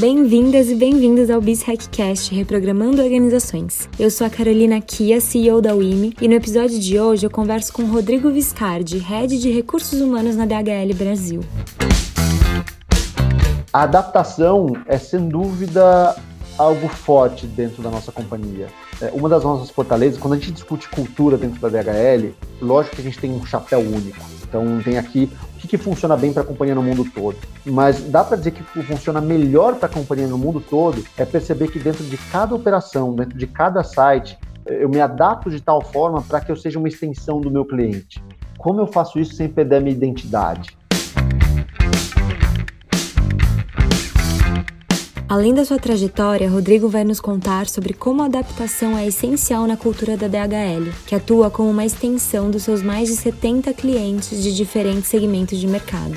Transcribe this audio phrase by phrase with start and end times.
[0.00, 3.88] Bem-vindas e bem-vindos ao Biz Hackcast, reprogramando organizações.
[3.98, 7.72] Eu sou a Carolina Kia, CEO da WIMI, e no episódio de hoje eu converso
[7.72, 11.40] com Rodrigo Viscardi, Head de Recursos Humanos na DHL Brasil.
[13.72, 16.14] A adaptação é sem dúvida
[16.56, 18.68] algo forte dentro da nossa companhia.
[19.00, 23.02] É, uma das nossas fortalezas, quando a gente discute cultura dentro da DHL, lógico que
[23.02, 24.24] a gente tem um chapéu único.
[24.48, 25.28] Então tem aqui
[25.58, 27.36] o que, que funciona bem para a companhia no mundo todo.
[27.66, 31.68] Mas dá para dizer que funciona melhor para a companhia no mundo todo é perceber
[31.68, 36.22] que dentro de cada operação, dentro de cada site, eu me adapto de tal forma
[36.22, 38.22] para que eu seja uma extensão do meu cliente.
[38.56, 40.78] Como eu faço isso sem perder a minha identidade?
[45.30, 49.76] Além da sua trajetória, Rodrigo vai nos contar sobre como a adaptação é essencial na
[49.76, 54.56] cultura da DHL, que atua como uma extensão dos seus mais de 70 clientes de
[54.56, 56.14] diferentes segmentos de mercado.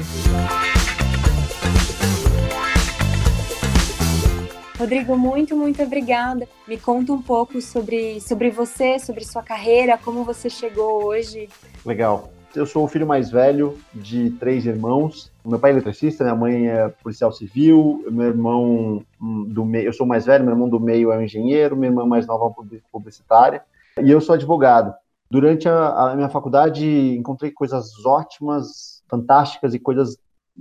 [4.80, 6.48] Rodrigo, muito, muito obrigada.
[6.66, 11.50] Me conta um pouco sobre, sobre você, sobre sua carreira, como você chegou hoje.
[11.86, 12.32] Legal.
[12.54, 15.32] Eu sou o filho mais velho de três irmãos.
[15.44, 19.94] Meu pai é eletricista, minha mãe é policial civil, meu irmão hum, do meio, eu
[19.94, 22.80] sou mais velho, meu irmão do meio é um engenheiro, minha irmã mais nova é
[22.92, 23.64] publicitária,
[24.02, 24.94] e eu sou advogado.
[25.30, 26.86] Durante a, a minha faculdade
[27.16, 30.18] encontrei coisas ótimas, fantásticas e coisas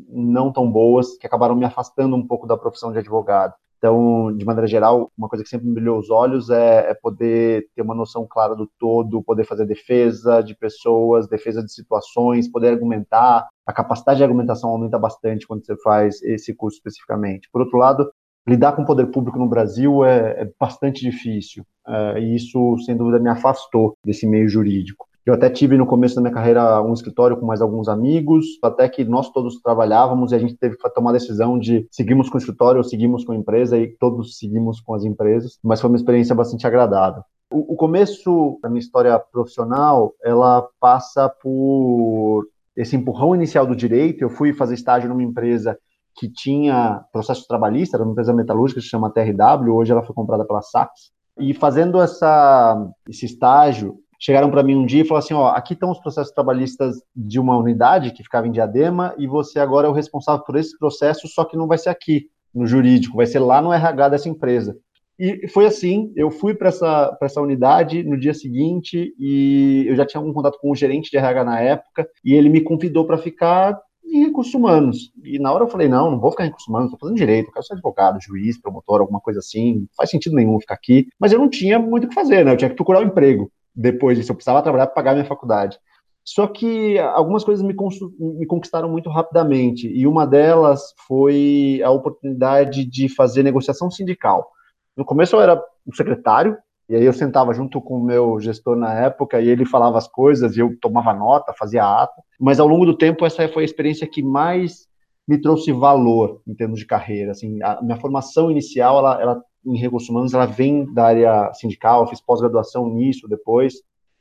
[0.09, 3.55] não tão boas que acabaram me afastando um pouco da profissão de advogado.
[3.81, 7.67] Então, de maneira geral, uma coisa que sempre me brilhou os olhos é, é, poder
[7.75, 12.69] ter uma noção clara do todo, poder fazer defesa de pessoas, defesa de situações, poder
[12.69, 13.49] argumentar.
[13.67, 17.49] A capacidade de argumentação aumenta bastante quando você faz esse curso especificamente.
[17.51, 18.13] Por outro lado,
[18.47, 21.65] lidar com o poder público no Brasil é, é bastante difícil.
[21.89, 25.09] É, e isso, sem dúvida, me afastou desse meio jurídico.
[25.25, 28.89] Eu até tive no começo da minha carreira um escritório com mais alguns amigos, até
[28.89, 32.37] que nós todos trabalhávamos e a gente teve que tomar a decisão de seguimos com
[32.37, 35.91] o escritório ou seguimos com a empresa e todos seguimos com as empresas, mas foi
[35.91, 37.23] uma experiência bastante agradável.
[37.53, 44.23] O, começo da minha história profissional, ela passa por esse empurrão inicial do direito.
[44.23, 45.77] Eu fui fazer estágio numa empresa
[46.15, 50.15] que tinha processo trabalhista, era uma empresa metalúrgica que se chama TRW, hoje ela foi
[50.15, 51.11] comprada pela Saks.
[51.39, 55.73] E fazendo essa, esse estágio, chegaram para mim um dia e falaram assim: ó, aqui
[55.73, 59.91] estão os processos trabalhistas de uma unidade que ficava em Diadema e você agora é
[59.91, 63.39] o responsável por esse processo, só que não vai ser aqui, no jurídico, vai ser
[63.39, 64.77] lá no RH dessa empresa.
[65.19, 70.07] E foi assim, eu fui para essa, essa unidade no dia seguinte e eu já
[70.07, 73.19] tinha algum contato com o gerente de RH na época e ele me convidou para
[73.19, 75.13] ficar em recursos humanos.
[75.23, 77.53] E na hora eu falei, não, não vou ficar em recursos humanos, estou fazendo direito,
[77.53, 81.07] quero ser advogado, juiz, promotor, alguma coisa assim, não faz sentido nenhum ficar aqui.
[81.19, 82.53] Mas eu não tinha muito o que fazer, né?
[82.53, 84.33] Eu tinha que procurar um emprego depois disso.
[84.33, 85.79] Eu precisava trabalhar para pagar minha faculdade.
[86.25, 87.75] Só que algumas coisas me,
[88.19, 94.49] me, conquistaram muito rapidamente, e uma delas foi a oportunidade de fazer negociação sindical.
[94.97, 96.57] No começo eu era o secretário,
[96.89, 100.07] e aí eu sentava junto com o meu gestor na época, e ele falava as
[100.07, 103.65] coisas, e eu tomava nota, fazia ata, mas ao longo do tempo essa foi a
[103.65, 104.87] experiência que mais
[105.27, 107.31] me trouxe valor em termos de carreira.
[107.31, 112.07] Assim, a minha formação inicial, ela, ela em recursos humanos, ela vem da área sindical,
[112.07, 113.75] fiz pós-graduação nisso depois.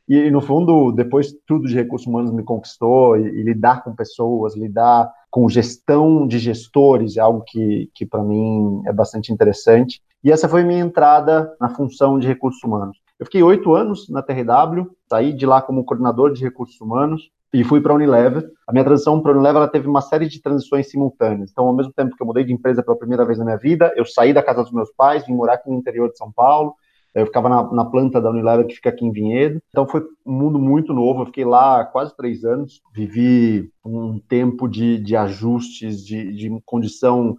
[0.08, 4.56] E, no fundo, depois tudo de recursos humanos me conquistou, e, e lidar com pessoas,
[4.56, 10.02] lidar com gestão de gestores é algo que, que para mim é bastante interessante.
[10.24, 12.98] E essa foi minha entrada na função de recursos humanos.
[13.20, 17.64] Eu fiquei oito anos na TRW, saí de lá como coordenador de recursos humanos, e
[17.64, 18.50] fui para a Unilever.
[18.68, 21.50] A minha transição para a Unilever ela teve uma série de transições simultâneas.
[21.52, 23.92] Então, ao mesmo tempo que eu mudei de empresa pela primeira vez na minha vida,
[23.96, 26.76] eu saí da casa dos meus pais, vim morar aqui no interior de São Paulo.
[27.14, 29.60] Eu ficava na, na planta da Unilever que fica aqui em Vinhedo.
[29.70, 31.24] Então, foi um mundo muito novo.
[31.24, 32.82] Eu fiquei lá quase três anos.
[32.94, 37.36] Vivi um tempo de, de ajustes, de, de condição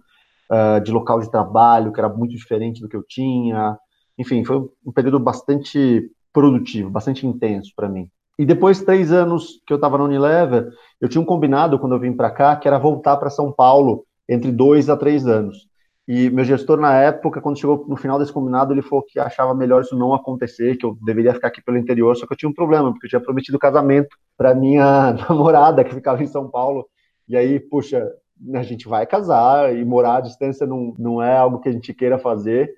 [0.51, 3.77] uh, de local de trabalho que era muito diferente do que eu tinha.
[4.17, 8.09] Enfim, foi um período bastante produtivo, bastante intenso para mim.
[8.41, 10.67] E depois, três anos que eu estava na Unilever,
[10.99, 14.03] eu tinha um combinado quando eu vim para cá, que era voltar para São Paulo
[14.27, 15.67] entre dois a três anos.
[16.07, 19.53] E meu gestor, na época, quando chegou no final desse combinado, ele falou que achava
[19.53, 22.49] melhor isso não acontecer, que eu deveria ficar aqui pelo interior, só que eu tinha
[22.49, 26.87] um problema, porque eu tinha prometido casamento para minha namorada, que ficava em São Paulo.
[27.29, 28.11] E aí, puxa,
[28.55, 31.93] a gente vai casar e morar à distância não, não é algo que a gente
[31.93, 32.73] queira fazer.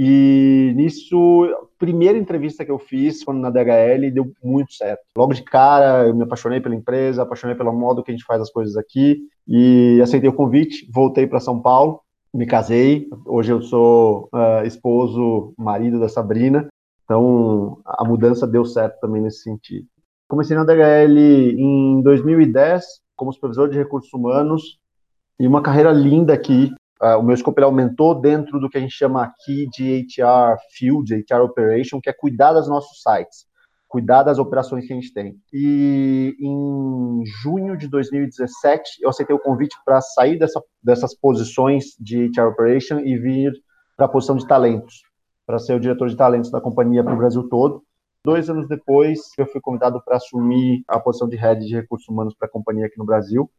[0.00, 5.02] E nisso, a primeira entrevista que eu fiz quando na DHL deu muito certo.
[5.16, 8.40] Logo de cara, eu me apaixonei pela empresa, apaixonei pelo modo que a gente faz
[8.40, 12.00] as coisas aqui e aceitei o convite, voltei para São Paulo,
[12.32, 13.08] me casei.
[13.26, 16.68] Hoje eu sou uh, esposo, marido da Sabrina.
[17.02, 19.88] Então, a mudança deu certo também nesse sentido.
[20.28, 21.18] Comecei na DHL
[21.58, 22.84] em 2010
[23.16, 24.78] como supervisor de recursos humanos
[25.40, 26.72] e uma carreira linda aqui
[27.02, 31.24] uh, o meu escopo aumentou dentro do que a gente chama aqui de HR Field,
[31.28, 33.46] HR Operation, que é cuidar dos nossos sites,
[33.86, 35.36] cuidar das operações que a gente tem.
[35.52, 42.30] E em junho de 2017, eu aceitei o convite para sair dessa, dessas posições de
[42.36, 43.52] HR Operation e vir
[43.96, 45.02] para a posição de talentos,
[45.46, 47.82] para ser o diretor de talentos da companhia para o Brasil todo.
[48.24, 52.34] Dois anos depois, eu fui convidado para assumir a posição de head de recursos humanos
[52.38, 53.50] para a companhia aqui no Brasil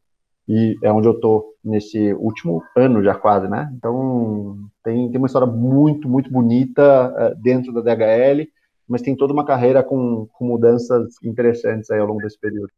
[0.50, 3.72] e é onde eu estou nesse último ano já quase, né?
[3.78, 8.48] Então tem, tem uma história muito, muito bonita uh, dentro da DHL,
[8.88, 12.72] mas tem toda uma carreira com, com mudanças interessantes aí ao longo desse período.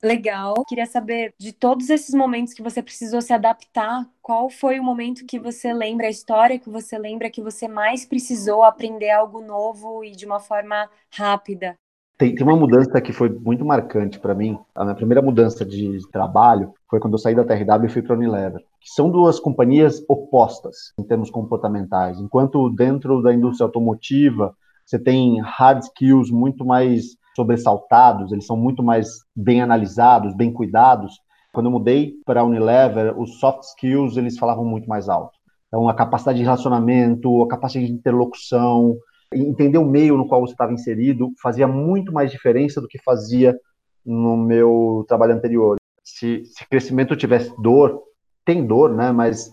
[0.00, 0.54] Legal.
[0.68, 5.26] Queria saber de todos esses momentos que você precisou se adaptar, qual foi o momento
[5.26, 10.04] que você lembra, a história que você lembra que você mais precisou aprender algo novo
[10.04, 11.76] e de uma forma rápida?
[12.18, 14.58] Tem, tem uma mudança que foi muito marcante para mim.
[14.74, 18.16] A minha primeira mudança de trabalho foi quando eu saí da TRW e fui para
[18.16, 18.60] a Unilever.
[18.84, 22.18] São duas companhias opostas em termos comportamentais.
[22.18, 24.52] Enquanto dentro da indústria automotiva
[24.84, 31.20] você tem hard skills muito mais sobressaltados, eles são muito mais bem analisados, bem cuidados.
[31.52, 35.38] Quando eu mudei para a Unilever, os soft skills eles falavam muito mais alto.
[35.68, 38.96] Então, a capacidade de relacionamento, a capacidade de interlocução,
[39.32, 43.58] entender o meio no qual você estava inserido fazia muito mais diferença do que fazia
[44.04, 45.76] no meu trabalho anterior.
[46.02, 48.02] Se, se crescimento tivesse dor,
[48.44, 49.12] tem dor, né?
[49.12, 49.50] Mas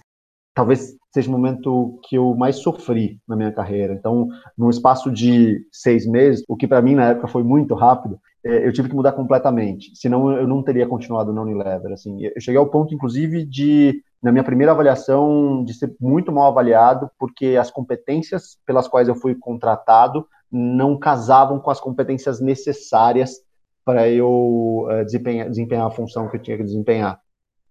[0.54, 3.94] talvez seja o momento que eu mais sofri na minha carreira.
[3.94, 4.28] Então,
[4.58, 8.66] num espaço de seis meses, o que para mim na época foi muito rápido, é,
[8.66, 9.92] eu tive que mudar completamente.
[9.96, 11.92] Senão, eu não teria continuado na Unilever.
[11.92, 16.48] Assim, eu cheguei ao ponto, inclusive, de na minha primeira avaliação de ser muito mal
[16.48, 23.36] avaliado, porque as competências pelas quais eu fui contratado não casavam com as competências necessárias
[23.84, 27.20] para eu uh, desempenhar, desempenhar a função que eu tinha que desempenhar.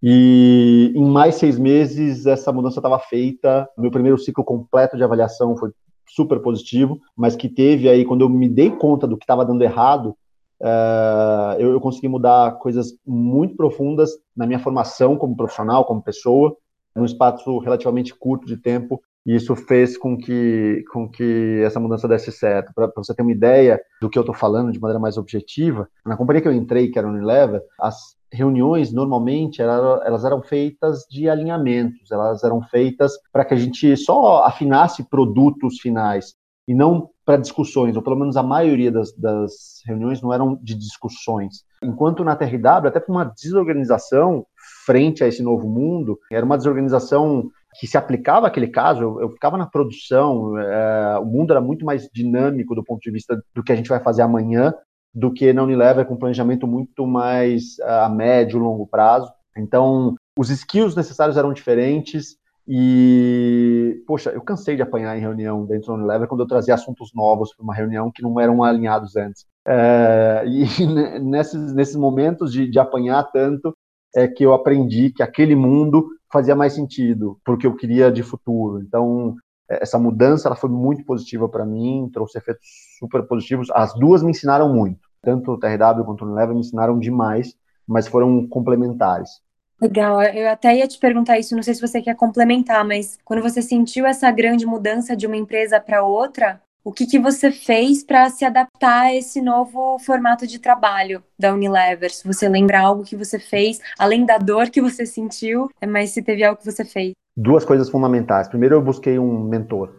[0.03, 3.69] E em mais seis meses, essa mudança estava feita.
[3.77, 5.71] Meu primeiro ciclo completo de avaliação foi
[6.07, 9.63] super positivo, mas que teve aí, quando eu me dei conta do que estava dando
[9.63, 10.15] errado,
[10.61, 16.57] Uh, eu, eu, consegui mudar coisas muito profundas na minha formação como profissional, como pessoa,
[16.95, 22.07] num espaço relativamente curto de tempo, e isso fez com que, com que essa mudança
[22.07, 22.73] desse certo.
[22.75, 26.17] Para você ter uma ideia do que eu estou falando de maneira mais objetiva, na
[26.17, 31.07] companhia que eu entrei, que era a Unilever, as reuniões normalmente elas, elas eram feitas
[31.09, 36.35] de alinhamentos, elas eram feitas para que a gente só afinasse produtos finais
[36.67, 40.75] e não para discussões, ou pelo menos a maioria das, das, reuniões não eram de
[40.75, 41.65] discussões.
[41.83, 44.47] Enquanto na TRW, até para uma desorganização
[44.85, 47.49] frente a esse novo mundo, era uma desorganização
[47.79, 51.85] que se aplicava àquele caso, eu, eu ficava na produção, é, o mundo era muito
[51.85, 54.73] mais dinâmico do ponto de vista do que a gente vai fazer amanhã,
[55.13, 59.33] do que na Unilever com planejamento muito mais a médio, longo prazo.
[59.57, 65.89] Então, os skills necessários eram diferentes, e, poxa, eu cansei de apanhar em reunião dentro
[65.89, 69.45] do Unilever quando eu trazia assuntos novos para uma reunião que não eram alinhados antes.
[69.67, 73.77] É, e nesses, nesses momentos de, de apanhar tanto,
[74.17, 78.81] é que eu aprendi que aquele mundo fazia mais sentido, porque eu queria de futuro.
[78.81, 79.37] Então,
[79.71, 82.67] é, essa mudança ela foi muito positiva para mim, trouxe efeitos
[82.99, 83.69] super positivos.
[83.73, 87.55] As duas me ensinaram muito, tanto o TRW quanto o Unilever me ensinaram demais,
[87.87, 89.44] mas foram complementares.
[89.81, 93.43] Legal, eu até ia te perguntar isso, não sei se você quer complementar, mas quando
[93.43, 98.05] você sentiu essa grande mudança de uma empresa para outra, o que, que você fez
[98.05, 102.13] para se adaptar a esse novo formato de trabalho da Unilever?
[102.13, 106.11] Se você lembra algo que você fez, além da dor que você sentiu, é mas
[106.11, 107.13] se teve algo que você fez.
[107.35, 108.49] Duas coisas fundamentais.
[108.49, 109.95] Primeiro, eu busquei um mentor.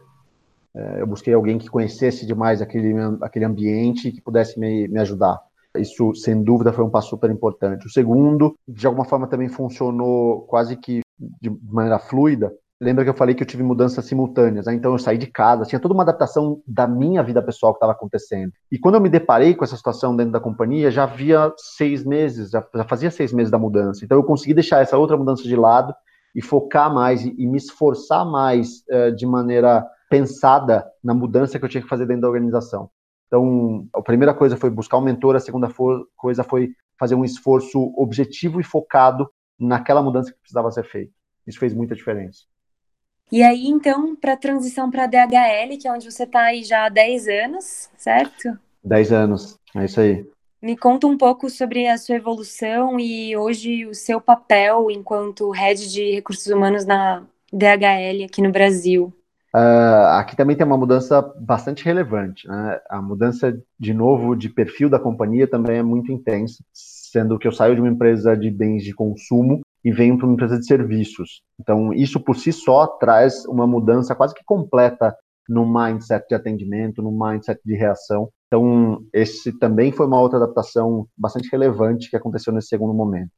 [0.76, 5.00] É, eu busquei alguém que conhecesse demais aquele, aquele ambiente e que pudesse me, me
[5.00, 5.42] ajudar.
[5.80, 7.86] Isso, sem dúvida, foi um passo super importante.
[7.86, 11.02] O segundo, de alguma forma, também funcionou quase que
[11.42, 12.52] de maneira fluida.
[12.82, 14.74] Lembra que eu falei que eu tive mudanças simultâneas, né?
[14.74, 17.94] então eu saí de casa, tinha toda uma adaptação da minha vida pessoal que estava
[17.94, 18.52] acontecendo.
[18.70, 22.50] E quando eu me deparei com essa situação dentro da companhia, já havia seis meses,
[22.50, 24.04] já, fazia seis meses da mudança.
[24.04, 25.96] Então eu consegui deixar essa outra mudança de lado
[26.36, 31.64] e focar mais e, e me esforçar mais uh, de maneira pensada na mudança que
[31.64, 32.90] eu tinha que fazer dentro da organização.
[33.28, 35.70] Então, a primeira coisa foi buscar um mentor, a segunda
[36.16, 39.30] coisa foi fazer um esforço objetivo e focado
[39.60, 41.12] naquela mudança que precisava ser feita.
[41.46, 42.44] Isso fez muita diferença.
[43.32, 46.64] E aí, então, para a transição para a DHL, que é onde você está aí
[46.64, 48.58] já há 10 anos, certo?
[48.84, 50.26] 10 anos, é isso aí.
[50.62, 55.92] Me conta um pouco sobre a sua evolução e hoje o seu papel enquanto head
[55.92, 59.14] de recursos humanos na DHL aqui no Brasil.
[59.56, 62.46] Uh, aqui também tem uma mudança bastante relevante.
[62.46, 62.78] Né?
[62.90, 67.54] A mudança, de novo, de perfil da companhia também é muito intensa, sendo que eu
[67.54, 71.42] saio de uma empresa de bens de consumo e venho para uma empresa de serviços.
[71.58, 75.16] Então, isso por si só traz uma mudança quase que completa
[75.48, 78.28] no mindset de atendimento, no mindset de reação.
[78.48, 83.30] Então, esse também foi uma outra adaptação bastante relevante que aconteceu nesse segundo momento.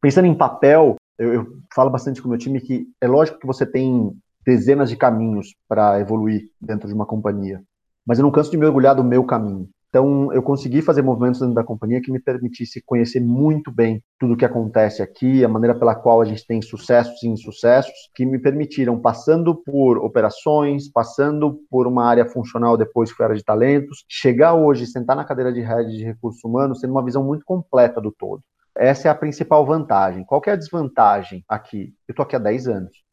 [0.00, 3.46] Pensando em papel, eu, eu falo bastante com o meu time que é lógico que
[3.46, 4.16] você tem
[4.46, 7.60] dezenas de caminhos para evoluir dentro de uma companhia,
[8.06, 9.68] mas eu não canso de me orgulhar do meu caminho.
[9.88, 14.34] Então, eu consegui fazer movimentos dentro da companhia que me permitisse conhecer muito bem tudo
[14.34, 18.26] o que acontece aqui, a maneira pela qual a gente tem sucessos e insucessos, que
[18.26, 23.44] me permitiram, passando por operações, passando por uma área funcional depois que foi área de
[23.44, 27.44] talentos, chegar hoje, sentar na cadeira de rede de recursos humanos, tendo uma visão muito
[27.44, 28.42] completa do todo.
[28.76, 30.24] Essa é a principal vantagem.
[30.26, 31.94] Qual é a desvantagem aqui?
[32.06, 33.05] Eu estou aqui há 10 anos.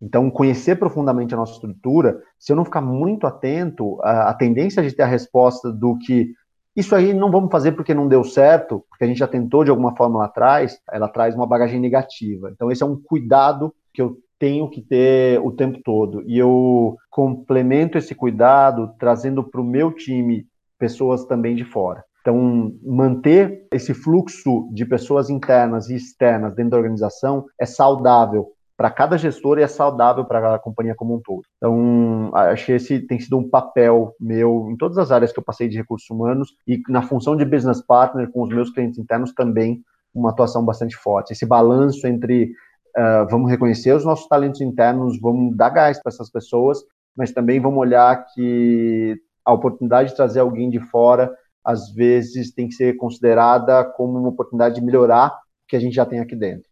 [0.00, 4.82] Então, conhecer profundamente a nossa estrutura, se eu não ficar muito atento, a, a tendência
[4.82, 6.32] de ter a resposta do que
[6.74, 9.70] isso aí não vamos fazer porque não deu certo, porque a gente já tentou de
[9.70, 12.50] alguma forma lá atrás, ela traz uma bagagem negativa.
[12.50, 16.22] Então, esse é um cuidado que eu tenho que ter o tempo todo.
[16.26, 20.46] E eu complemento esse cuidado trazendo para o meu time
[20.78, 22.02] pessoas também de fora.
[22.20, 28.90] Então, manter esse fluxo de pessoas internas e externas dentro da organização é saudável para
[28.90, 31.42] cada gestor e é saudável para a companhia como um todo.
[31.58, 35.44] Então, acho que esse tem sido um papel meu em todas as áreas que eu
[35.44, 39.34] passei de recursos humanos e na função de business partner com os meus clientes internos
[39.34, 39.82] também
[40.14, 41.34] uma atuação bastante forte.
[41.34, 42.54] Esse balanço entre
[42.96, 46.78] uh, vamos reconhecer os nossos talentos internos, vamos dar gás para essas pessoas,
[47.14, 51.30] mas também vamos olhar que a oportunidade de trazer alguém de fora
[51.62, 55.94] às vezes tem que ser considerada como uma oportunidade de melhorar o que a gente
[55.94, 56.70] já tem aqui dentro.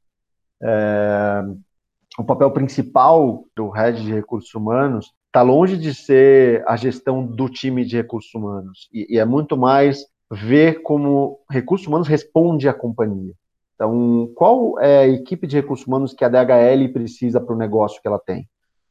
[0.62, 1.44] É,
[2.18, 7.48] o papel principal do head de recursos humanos está longe de ser a gestão do
[7.48, 12.74] time de recursos humanos e, e, é muito mais ver como recursos humanos responde à
[12.74, 13.32] companhia.
[13.74, 18.02] Então, qual é a equipe de recursos humanos que a DHL precisa para o negócio
[18.02, 18.48] que ela tem?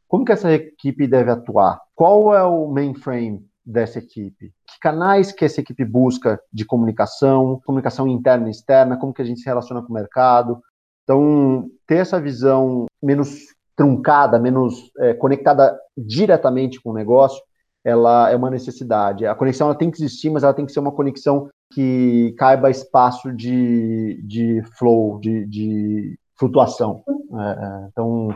[0.07, 1.81] Como que essa equipe deve atuar?
[1.93, 4.53] Qual é o mainframe dessa equipe?
[4.65, 9.25] Que canais que essa equipe busca de comunicação, comunicação interna e externa, como que a
[9.25, 10.61] gente se relaciona com o mercado,
[11.07, 17.41] então, ter essa visão menos truncada, menos é, conectada diretamente com o negócio,
[17.83, 19.25] ela é uma necessidade.
[19.25, 22.69] A conexão ela tem que existir, mas ela tem que ser uma conexão que caiba
[22.69, 27.03] espaço de, de flow, de, de flutuação.
[27.07, 28.29] É, então,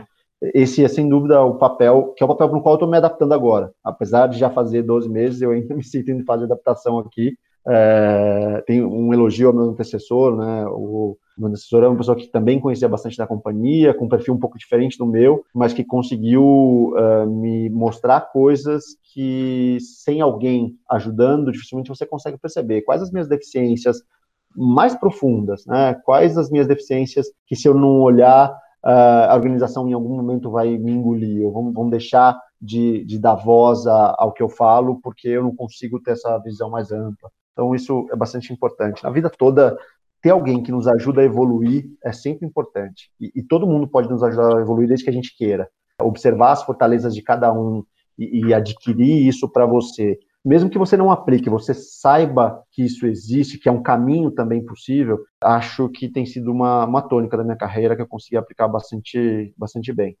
[0.54, 2.88] esse é sem dúvida o papel, que é o papel para o qual eu estou
[2.88, 3.72] me adaptando agora.
[3.84, 7.36] Apesar de já fazer 12 meses, eu ainda me sinto em fase de adaptação aqui.
[7.66, 10.66] É, tem um elogio ao meu antecessor, né?
[10.66, 14.34] O, meu assessor é uma pessoa que também conhecia bastante da companhia, com um perfil
[14.34, 20.76] um pouco diferente do meu, mas que conseguiu uh, me mostrar coisas que, sem alguém
[20.90, 22.82] ajudando, dificilmente você consegue perceber.
[22.82, 24.02] Quais as minhas deficiências
[24.54, 25.94] mais profundas, né?
[26.04, 28.50] Quais as minhas deficiências que, se eu não olhar,
[28.84, 33.18] uh, a organização em algum momento vai me engolir, ou vão, vão deixar de, de,
[33.18, 36.92] dar voz a, ao que eu falo, porque eu não consigo ter essa visão mais
[36.92, 37.30] ampla.
[37.52, 39.02] Então, isso é bastante importante.
[39.02, 39.76] Na vida toda,
[40.22, 43.10] ter alguém que nos ajuda a evoluir é sempre importante.
[43.20, 45.68] E, e, todo mundo pode nos ajudar a evoluir desde que a gente queira.
[46.00, 47.84] Observar as fortalezas de cada um
[48.18, 50.18] e, e adquirir isso para você.
[50.44, 54.64] Mesmo que você não aplique, você saiba que isso existe, que é um caminho também
[54.64, 58.66] possível, acho que tem sido uma, uma tônica da minha carreira que eu consegui aplicar
[58.66, 60.16] bastante, bastante bem.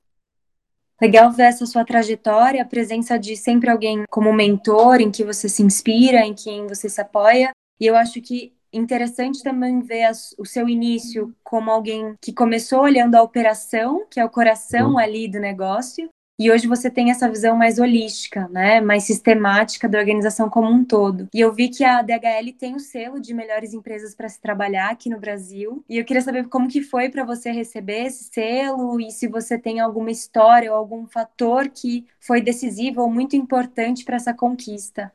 [1.02, 5.48] Legal ver essa sua trajetória, a presença de sempre alguém como mentor, em que você
[5.48, 7.50] se inspira, em quem você se apoia.
[7.80, 12.82] E eu acho que interessante também ver as, o seu início como alguém que começou
[12.82, 14.98] olhando a operação, que é o coração uhum.
[14.98, 16.08] ali do negócio,
[16.38, 20.84] e hoje você tem essa visão mais holística, né, mais sistemática da organização como um
[20.84, 21.28] todo.
[21.32, 24.90] E eu vi que a DHL tem o selo de melhores empresas para se trabalhar
[24.90, 25.84] aqui no Brasil.
[25.88, 29.58] E eu queria saber como que foi para você receber esse selo e se você
[29.58, 35.12] tem alguma história ou algum fator que foi decisivo ou muito importante para essa conquista.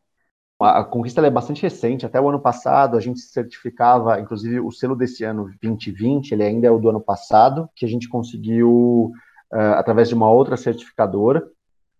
[0.59, 4.95] A, conquista é bastante recente, até o ano passado a gente certificava, inclusive o selo
[4.95, 9.11] desse ano 2020, ele ainda é o do ano passado, que a gente conseguiu
[9.53, 11.47] uh, através de uma outra certificadora.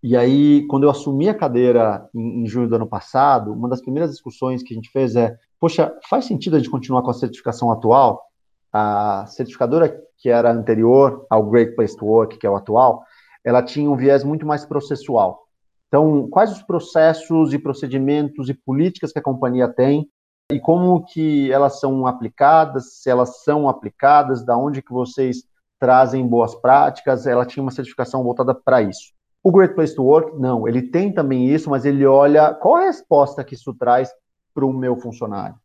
[0.01, 3.82] E aí, quando eu assumi a cadeira em, em, junho do ano passado, uma das
[3.82, 7.13] primeiras discussões que a gente fez é: poxa, faz sentido a gente continuar com a
[7.13, 8.24] certificação atual?
[8.72, 13.04] A certificadora que era anterior ao Great Place to Work, que é o atual,
[13.44, 15.48] ela tinha um viés muito mais processual.
[15.88, 20.10] Então, quais os processos e procedimentos e políticas que a companhia tem
[20.51, 25.44] e como que elas são aplicadas, se elas são aplicadas, da onde que vocês
[25.79, 29.13] trazem boas práticas, ela tinha uma certificação voltada para isso.
[29.43, 32.86] O Great Place to Work, não, ele tem também isso, mas ele olha qual a
[32.86, 34.10] resposta que isso traz
[34.53, 35.55] para o meu funcionário.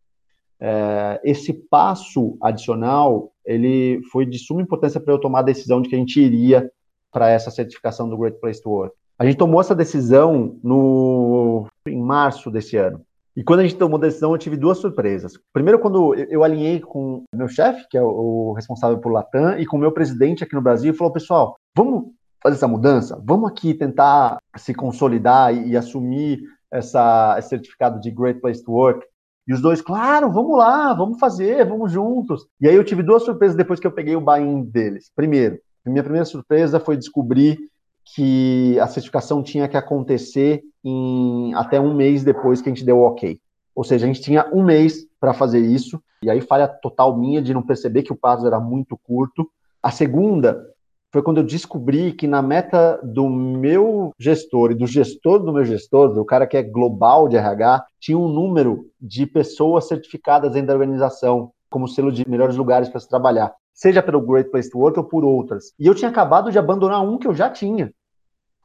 [0.60, 5.88] É, esse passo adicional, ele foi de suma importância para eu tomar a decisão de
[5.88, 6.70] que a gente iria
[7.10, 8.94] para essa certificação do Great Place to Work.
[9.18, 13.04] A gente tomou essa decisão no, em março desse ano.
[13.34, 15.38] E quando a gente tomou a decisão, eu tive duas surpresas.
[15.52, 19.76] Primeiro, quando eu alinhei com meu chefe, que é o responsável por Latam, e com
[19.76, 22.12] o meu presidente aqui no Brasil, e falou: pessoal, vamos
[22.42, 23.22] fazer essa mudança?
[23.24, 28.72] Vamos aqui tentar se consolidar e, e assumir essa, esse certificado de Great Place to
[28.72, 29.06] Work.
[29.48, 32.46] E os dois, claro, vamos lá, vamos fazer, vamos juntos.
[32.60, 35.10] E aí eu tive duas surpresas depois que eu peguei o buy-in deles.
[35.16, 37.58] Primeiro, minha primeira surpresa foi descobrir
[38.04, 42.98] que a certificação tinha que acontecer em até um mês depois que a gente deu
[42.98, 43.38] o ok.
[43.74, 47.40] Ou seja, a gente tinha um mês para fazer isso, e aí falha total minha
[47.40, 49.48] de não perceber que o prazo era muito curto.
[49.82, 50.62] A segunda
[51.12, 55.64] foi quando eu descobri que na meta do meu gestor e do gestor do meu
[55.64, 60.68] gestor, do cara que é global de RH, tinha um número de pessoas certificadas dentro
[60.68, 64.78] da organização como selo de melhores lugares para se trabalhar, seja pelo Great Place to
[64.78, 65.72] Work ou por outras.
[65.78, 67.92] E eu tinha acabado de abandonar um que eu já tinha.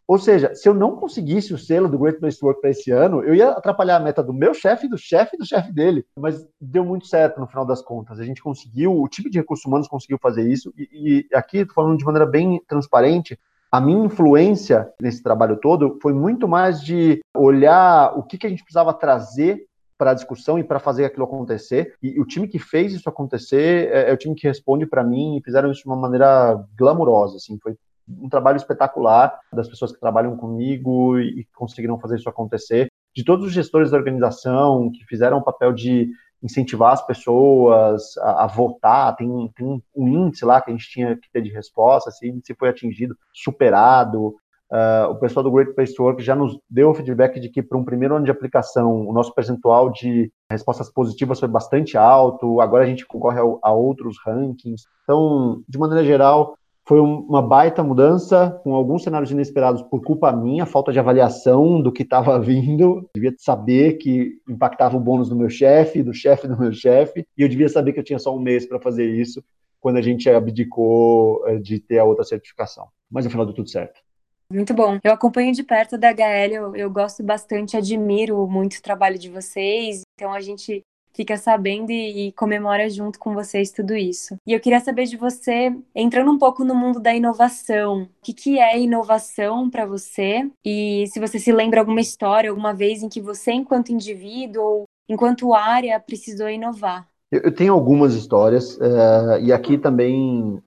[0.08, 2.90] Ou seja, se eu não conseguisse o selo do Great Place to Work para esse
[2.92, 6.06] ano, eu ia atrapalhar a meta do meu chefe, do chefe do chefe dele.
[6.18, 8.18] Mas deu muito certo no final das contas.
[8.18, 10.74] A gente conseguiu, o time de recursos humanos conseguiu fazer isso.
[10.78, 13.38] E, e aqui, falando de maneira bem transparente,
[13.70, 18.50] a minha influência nesse trabalho todo foi muito mais de olhar o que, que a
[18.50, 19.66] gente precisava trazer
[19.98, 21.96] para a discussão e para fazer aquilo acontecer.
[22.02, 25.38] E o time que fez isso acontecer é, é o time que responde para mim
[25.38, 27.38] e fizeram isso de uma maneira glamurosa.
[27.38, 27.76] Assim, foi
[28.08, 33.46] um trabalho espetacular das pessoas que trabalham comigo e conseguiram fazer isso acontecer, de todos
[33.46, 36.10] os gestores da organização que fizeram o papel de
[36.42, 41.16] incentivar as pessoas a, a votar, tem, tem, um índice lá que a gente tinha
[41.16, 44.36] que ter de resposta, esse índice foi atingido, superado,
[44.72, 47.64] Uh, o pessoal do Great Place to Work já nos deu o feedback de que,
[47.64, 52.60] para um primeiro ano de aplicação, o nosso percentual de respostas positivas foi bastante alto.
[52.60, 54.84] Agora a gente concorre a, a outros rankings.
[55.04, 56.58] Então, de maneira geral,
[56.88, 61.92] foi uma baita mudança, com alguns cenários inesperados por culpa minha, falta de avaliação do
[61.92, 63.10] que estava vindo.
[63.14, 67.42] Devia saber que impactava o bônus do meu chefe, do chefe do meu chefe, e
[67.42, 69.44] eu devia saber que eu tinha só um mês para fazer isso
[69.80, 72.88] quando a gente abdicou eh, de ter a outra certificação.
[73.10, 74.07] Mas no final deu tudo certo.
[74.52, 74.98] Muito bom.
[75.04, 79.30] Eu acompanho de perto da HL, eu, eu gosto bastante, admiro muito o trabalho de
[79.30, 80.02] vocês.
[80.16, 80.84] Então a gente
[81.18, 84.38] fica sabendo e, e, comemora junto com vocês tudo isso.
[84.46, 88.34] E eu queria saber de você, entrando um pouco no mundo da inovação, o que,
[88.34, 90.48] que é inovação para você?
[90.64, 94.84] E se você se lembra alguma história, alguma vez em que você, enquanto indivíduo ou
[95.10, 97.08] enquanto área, precisou inovar?
[97.32, 100.62] Eu, eu tenho algumas histórias, uh, e aqui também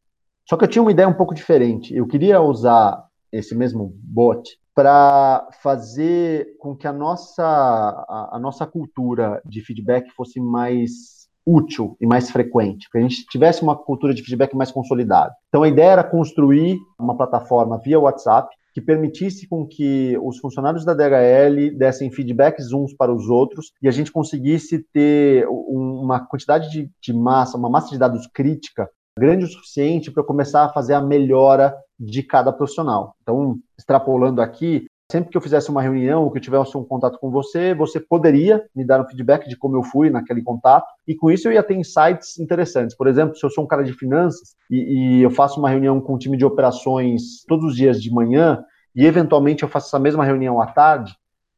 [0.49, 1.95] Só que eu tinha uma ideia um pouco diferente.
[1.95, 8.67] Eu queria usar esse mesmo bot para fazer com que a nossa, a, a, nossa
[8.67, 14.13] cultura de feedback fosse mais útil e mais frequente, que a gente tivesse uma cultura
[14.13, 15.33] de feedback mais consolidada.
[15.49, 20.85] Então a ideia era construir uma plataforma via WhatsApp que permitisse com que os funcionários
[20.85, 26.71] da DHL dessem feedbacks uns para os outros e a gente conseguisse ter uma quantidade
[26.71, 28.87] de, de massa, uma massa de dados crítica
[29.19, 33.17] grande o suficiente para começar a fazer a melhora de cada profissional.
[33.23, 37.19] Então, extrapolando aqui, sempre que eu fizesse uma reunião ou que eu tivesse um contato
[37.19, 41.15] com você, você poderia me dar um feedback de como eu fui naquele contato, e
[41.15, 42.97] com isso eu ia ter insights interessantes.
[42.97, 46.01] Por exemplo, se eu sou um cara de finanças e, e eu faço uma reunião
[46.01, 48.65] com um time de operações todos os dias de manhã,
[48.95, 51.15] e eventualmente eu faço essa mesma reunião à tarde,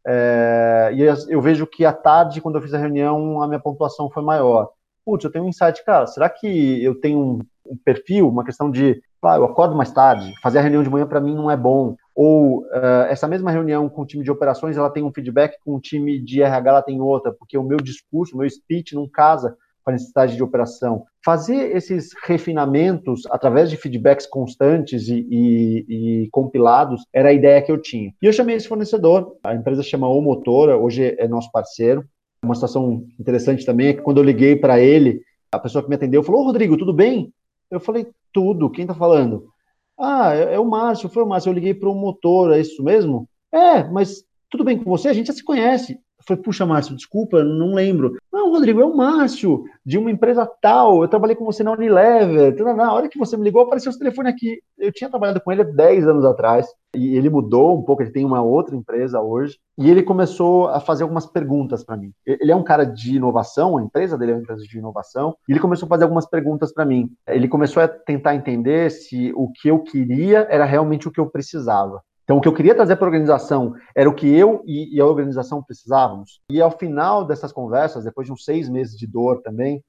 [0.07, 4.11] é, e eu vejo que à tarde, quando eu fiz a reunião, a minha pontuação
[4.11, 4.71] foi maior
[5.09, 8.71] putz, eu tenho um insight, cara, será que eu tenho um, um perfil, uma questão
[8.71, 11.57] de, ah, eu acordo mais tarde, fazer a reunião de manhã para mim não é
[11.57, 15.57] bom, ou uh, essa mesma reunião com o time de operações, ela tem um feedback,
[15.65, 18.93] com o time de RH ela tem outra, porque o meu discurso, o meu speech
[18.93, 21.05] não casa com a necessidade de operação.
[21.25, 25.85] Fazer esses refinamentos através de feedbacks constantes e, e,
[26.25, 28.13] e, compilados era a ideia que eu tinha.
[28.21, 32.05] E eu chamei esse fornecedor, a empresa chama O Motora, hoje é nosso parceiro.
[32.43, 35.95] Uma situação interessante também é que quando eu liguei para ele, a pessoa que me
[35.95, 37.33] atendeu falou: Ô Rodrigo, tudo bem?
[37.71, 39.53] Eu falei: Tudo, quem está falando?
[39.99, 42.83] Ah, é, é, o Márcio, foi o Márcio, eu liguei para o motor, é isso
[42.83, 43.29] mesmo?
[43.53, 45.09] É, mas tudo bem com você?
[45.09, 45.99] A gente já se conhece.
[46.29, 48.17] Falei, puxa, Márcio, desculpa, não lembro.
[48.31, 52.55] Não, Rodrigo, é o Márcio, de uma empresa tal, eu trabalhei com você na Unilever.
[52.77, 54.61] Na hora que você me ligou, apareceu o telefone aqui.
[54.79, 58.13] Eu tinha trabalhado com ele há 10 anos atrás, e ele mudou um pouco, ele
[58.13, 62.13] tem uma outra empresa hoje, e ele começou a fazer algumas perguntas para mim.
[62.27, 65.53] Ele é um cara de inovação, a empresa dele é uma empresa de inovação, e
[65.53, 67.09] ele começou a fazer algumas perguntas para mim.
[67.27, 71.31] Ele começou a tentar entender se o que eu queria era realmente o que eu
[71.31, 72.03] precisava.
[72.29, 75.07] Então, o que eu queria trazer para a organização era o que eu e, a
[75.07, 76.43] organização precisávamos.
[76.51, 79.83] E ao final dessas conversas, depois de uns seis meses de dor também,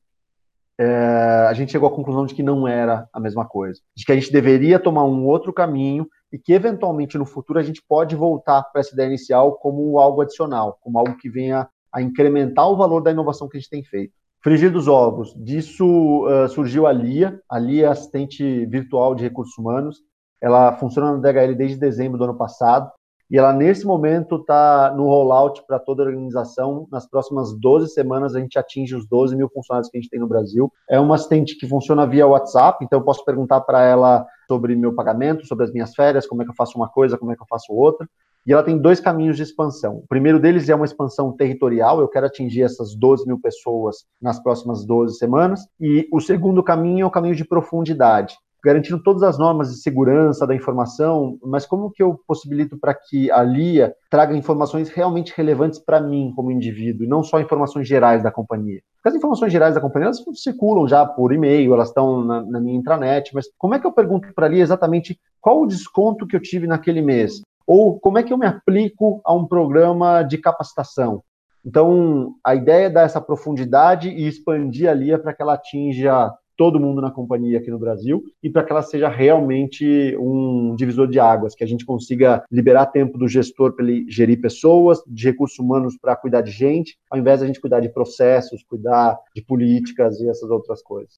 [0.80, 3.82] é, a gente chegou à conclusão de que não era a mesma coisa.
[3.93, 7.63] De que a gente deveria tomar um outro caminho e que, eventualmente, no futuro, a
[7.63, 12.02] gente pode voltar para essa ideia inicial como algo adicional, como algo que venha a
[12.02, 14.13] incrementar o valor da inovação que a gente tem feito.
[14.41, 19.58] Frigir dos ovos, disso uh, surgiu a Lia, a Lia é assistente virtual de recursos
[19.58, 20.02] humanos,
[20.41, 22.91] ela funciona no DHL desde dezembro do ano passado
[23.32, 26.88] e ela nesse momento está no rollout para toda a organização.
[26.91, 30.19] Nas próximas 12 semanas a gente atinge os 12 mil funcionários que a gente tem
[30.19, 30.71] no Brasil.
[30.89, 34.95] É uma assistente que funciona via WhatsApp, então eu posso perguntar para ela sobre meu
[34.95, 37.41] pagamento, sobre as minhas férias, como é que eu faço uma coisa, como é que
[37.43, 38.10] eu faço outra.
[38.47, 39.97] E ela tem dois caminhos de expansão.
[39.97, 44.41] O primeiro deles é uma expansão territorial, eu quero atingir essas 12 mil pessoas nas
[44.41, 45.67] próximas 12 semanas.
[45.80, 50.45] E o segundo caminho é o caminho de profundidade garantindo todas as normas de segurança
[50.45, 55.80] da informação, mas como que eu possibilito para que a LIA traga informações realmente relevantes
[55.80, 58.82] para mim como indivíduo, e não só informações gerais da companhia?
[58.95, 62.60] Porque as informações gerais da companhia, elas circulam já por e-mail, elas estão na, na
[62.60, 66.28] minha intranet, mas como é que eu pergunto para a LIA exatamente qual o desconto
[66.28, 67.41] que eu tive naquele mês?
[67.65, 71.24] Ou como é que eu me aplico a um programa de capacitação?
[71.65, 76.32] Então, a ideia é dar essa profundidade e expandir a LIA para que ela atinja
[76.60, 81.08] todo mundo na companhia aqui no Brasil e para que ela seja realmente um divisor
[81.08, 85.24] de águas, que a gente consiga liberar tempo do gestor para ele gerir pessoas, de
[85.24, 89.17] recursos humanos para cuidar de gente, ao invés de a gente cuidar de processos, cuidar
[89.34, 91.13] de políticas e essas outras coisas.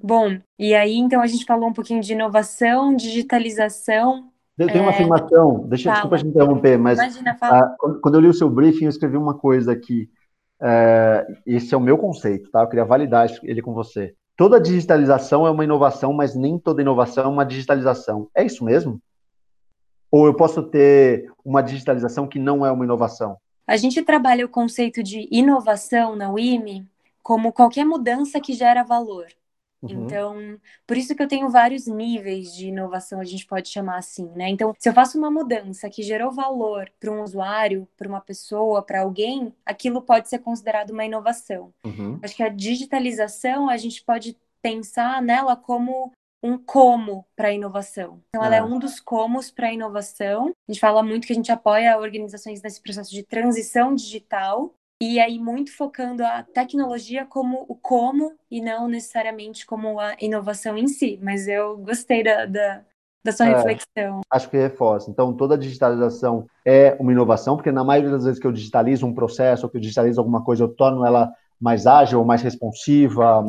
[0.00, 4.92] Bom, e aí então a gente falou um pouquinho de inovação, digitalização, eu tenho uma
[4.92, 4.94] é...
[4.94, 5.94] afirmação, deixa, fala.
[5.94, 9.34] desculpa te interromper, mas Imagina, ah, quando eu li o seu briefing, eu escrevi uma
[9.34, 10.08] coisa aqui.
[10.62, 12.60] É, esse é o meu conceito, tá?
[12.60, 17.24] Eu queria validar ele com você toda digitalização é uma inovação, mas nem toda inovação
[17.24, 18.28] é uma digitalização.
[18.34, 19.00] É isso mesmo?
[20.10, 23.36] Ou eu posso ter uma digitalização que não é uma inovação?
[23.66, 26.86] A gente trabalha o conceito de inovação na WIMI
[27.22, 29.26] como qualquer mudança que gera valor.
[29.92, 30.04] Uhum.
[30.04, 34.30] Então, por isso que eu tenho vários níveis de inovação, a gente pode chamar assim,
[34.34, 34.48] né?
[34.48, 38.82] Então, se eu faço uma mudança que gerou valor para um usuário, para uma pessoa,
[38.82, 41.72] para alguém, aquilo pode ser considerado uma inovação.
[41.84, 42.18] Uhum.
[42.22, 48.22] Acho que a digitalização, a gente pode pensar nela como um como para a inovação.
[48.28, 48.64] Então, ela é ah.
[48.66, 50.52] um dos comos para a inovação.
[50.68, 55.18] A gente fala muito que a gente apoia organizações nesse processo de transição digital, e
[55.20, 60.86] aí muito focando a tecnologia como o como e não necessariamente como a inovação em
[60.86, 61.18] si.
[61.22, 62.82] Mas eu gostei da, da,
[63.24, 64.20] da sua é, reflexão.
[64.30, 65.10] Acho que reforça.
[65.10, 69.14] Então, toda digitalização é uma inovação, porque na maioria das vezes que eu digitalizo um
[69.14, 73.42] processo, ou que eu digitalizo alguma coisa, eu torno ela mais ágil, mais responsiva,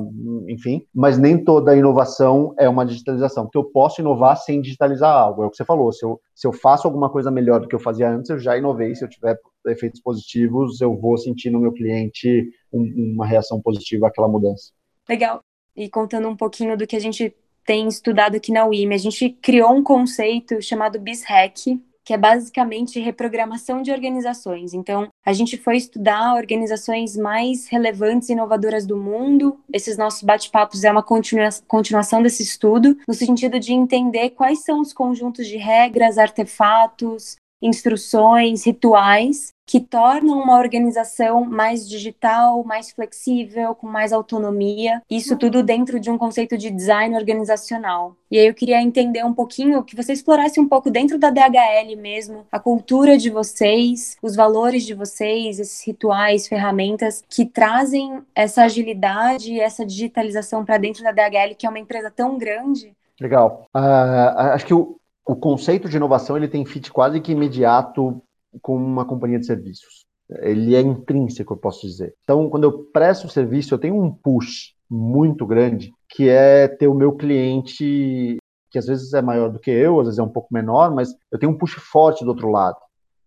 [0.48, 0.86] enfim.
[0.94, 5.44] Mas nem toda inovação é uma digitalização, porque eu posso inovar sem digitalizar algo.
[5.44, 5.92] É o que você falou.
[5.92, 8.58] Se eu, se eu faço alguma coisa melhor do que eu fazia antes, eu já
[8.58, 8.96] inovei.
[8.96, 14.08] Se eu tiver efeitos positivos, eu vou sentir no meu cliente um, uma reação positiva
[14.08, 14.72] àquela mudança.
[15.08, 15.40] Legal.
[15.76, 19.30] E contando um pouquinho do que a gente tem estudado aqui na UIM, a gente
[19.30, 24.76] criou um conceito chamado BISHAC, que é basicamente reprogramação de organizações.
[24.76, 29.60] Então, a gente foi estudar organizações mais relevantes e inovadoras do mundo.
[29.74, 34.82] Esses nossos bate-papos é uma continua continuação desse estudo, no sentido de entender quais são
[34.82, 43.74] os conjuntos de regras, artefatos, instruções, rituais que tornam uma organização mais digital, mais flexível,
[43.74, 45.02] com mais autonomia.
[45.10, 45.40] Isso uhum.
[45.40, 48.16] tudo dentro de um conceito de design organizacional.
[48.30, 51.96] E aí eu queria entender um pouquinho, que você explorasse um pouco dentro da DHL
[51.98, 58.64] mesmo, a cultura de vocês, os valores de vocês, esses rituais, ferramentas que trazem essa
[58.64, 62.94] agilidade e essa digitalização para dentro da DHL, que é uma empresa tão grande.
[63.20, 63.66] Legal.
[63.74, 68.22] Uh, acho que o, o conceito de inovação ele tem fit quase que imediato
[68.62, 70.06] com uma companhia de serviços.
[70.42, 72.14] Ele é intrínseco, eu posso dizer.
[72.24, 74.74] Então, quando eu presto serviço, eu tenho um push.
[74.90, 78.38] muito grande, que é ter o meu cliente,
[78.70, 81.10] que às vezes é maior do que eu, às vezes é um pouco menor, mas
[81.32, 82.78] eu tenho um push forte do outro lado.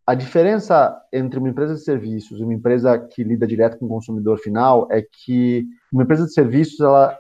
[0.07, 3.89] A diferença entre uma empresa de serviços e uma empresa que lida direto com o
[3.89, 7.17] consumidor final é que uma empresa de serviços, ela,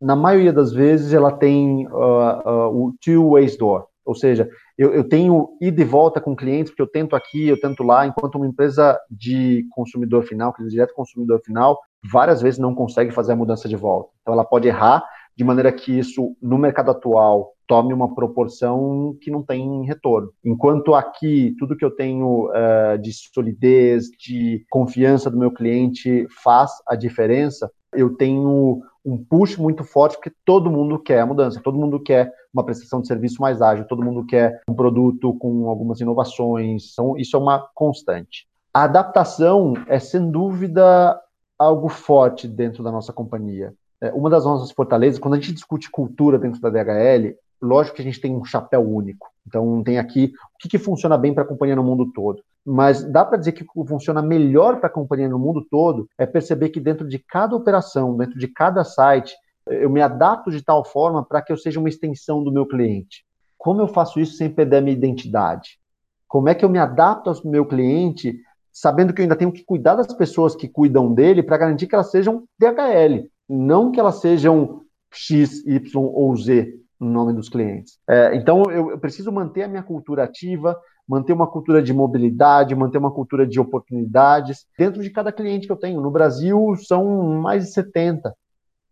[0.00, 5.04] na maioria das vezes, ela tem uh, uh, o two-way door, ou seja, eu, eu,
[5.04, 8.46] tenho ida e volta com clientes, porque eu tento aqui, eu tento lá, enquanto uma
[8.46, 11.78] empresa de consumidor final, que é direto consumidor final,
[12.10, 14.10] várias vezes não consegue fazer a mudança de volta.
[14.22, 15.04] Então ela pode errar
[15.36, 20.32] de maneira que isso, no mercado atual, tome uma proporção que não tem retorno.
[20.44, 26.72] Enquanto aqui, tudo que eu tenho uh, de solidez, de confiança do meu cliente faz
[26.86, 31.78] a diferença, eu tenho um push muito forte, porque todo mundo quer a mudança, todo
[31.78, 36.00] mundo quer uma prestação de serviço mais ágil, todo mundo quer um produto com algumas
[36.00, 38.48] inovações, então isso é uma constante.
[38.72, 41.18] A adaptação é, sem dúvida,
[41.58, 43.74] algo forte dentro da nossa companhia.
[44.00, 48.02] É, uma das nossas fortalezas, quando a gente discute cultura dentro da DHL, lógico que
[48.02, 49.29] a gente tem um chapéu único.
[49.50, 52.40] Então, tem aqui o que, que funciona bem para a companhia no mundo todo.
[52.64, 56.08] Mas dá para dizer que o que funciona melhor para a companhia no mundo todo
[56.16, 59.34] é perceber que dentro de cada operação, dentro de cada site,
[59.66, 63.24] eu me adapto de tal forma para que eu seja uma extensão do meu cliente.
[63.58, 65.80] Como eu faço isso sem perder a minha identidade?
[66.28, 68.40] Como é que eu me adapto ao meu cliente,
[68.72, 71.94] sabendo que eu ainda tenho que cuidar das pessoas que cuidam dele para garantir que
[71.94, 74.82] elas sejam DHL, não que elas sejam
[75.12, 77.98] X, Y ou Z no nome dos clientes.
[78.06, 82.74] É, então, eu, eu preciso manter a minha cultura ativa, manter uma cultura de mobilidade,
[82.74, 86.00] manter uma cultura de oportunidades dentro de cada cliente que eu tenho.
[86.00, 88.34] No Brasil, são mais de 70.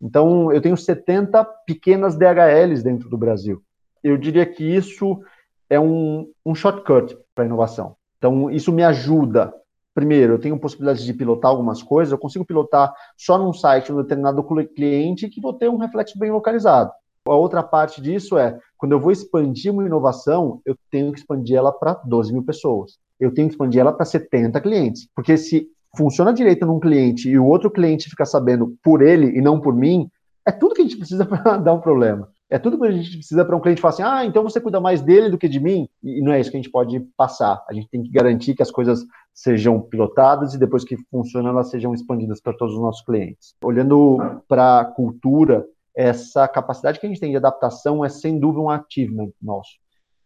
[0.01, 3.61] Então, eu tenho 70 pequenas DHLs dentro do Brasil.
[4.03, 5.21] Eu diria que isso
[5.69, 7.95] é um, um shortcut para a inovação.
[8.17, 9.53] Então, isso me ajuda.
[9.93, 14.01] Primeiro, eu tenho possibilidade de pilotar algumas coisas, eu consigo pilotar só num site, um
[14.01, 14.43] determinado
[14.73, 16.91] cliente, que vou ter um reflexo bem localizado.
[17.31, 21.57] A outra parte disso é, quando eu vou expandir uma inovação, eu tenho que expandir
[21.57, 22.97] ela para 12 mil pessoas.
[23.19, 25.07] Eu tenho que expandir ela para 70 clientes.
[25.15, 29.41] Porque se funciona direito num cliente e o outro cliente fica sabendo por ele e
[29.41, 30.09] não por mim,
[30.45, 32.29] é tudo que a gente precisa para dar um problema.
[32.49, 34.79] É tudo que a gente precisa para um cliente falar assim: ah, então você cuida
[34.79, 35.87] mais dele do que de mim.
[36.01, 37.63] E não é isso que a gente pode passar.
[37.69, 41.69] A gente tem que garantir que as coisas sejam pilotadas e depois que funcionam, elas
[41.69, 43.53] sejam expandidas para todos os nossos clientes.
[43.63, 45.63] Olhando para a cultura
[45.99, 49.71] essa capacidade que a gente tem de adaptação é sem dúvida um achievement nosso.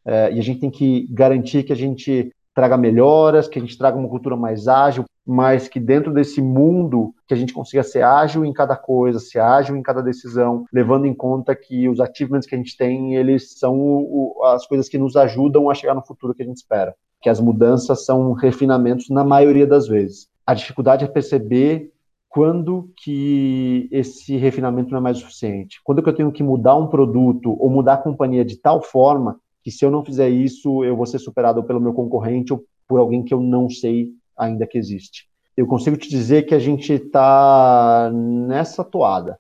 [0.06, 3.76] É, e a gente tem que garantir que a gente traga melhoras, que a gente
[3.76, 8.04] traga uma cultura mais ágil, mas que dentro desse mundo que a gente consiga ser
[8.04, 12.48] ágil em cada coisa, ser ágil em cada decisão, levando em conta que os achievements
[12.48, 16.06] que a gente tem, eles são o, as coisas que nos ajudam a chegar no
[16.06, 16.94] futuro que a gente espera.
[17.20, 20.28] Que as mudanças são refinamentos na maioria das vezes.
[20.46, 21.93] A dificuldade é perceber
[22.34, 25.80] quando que esse refinamento não é mais suficiente?
[25.84, 29.40] Quando que eu tenho que mudar um produto ou mudar a companhia de tal forma
[29.64, 33.00] que se eu não fizer isso, eu vou ser superado pelo meu concorrente ou por
[33.00, 35.28] alguém que eu não sei ainda que existe.
[35.56, 39.38] Eu consigo te dizer que a gente está nessa toada.